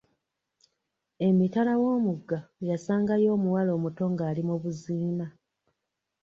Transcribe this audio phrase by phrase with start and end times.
[1.27, 5.27] Emitala w'omugga yasangayo omuwala omuto ng'ali mu buziina.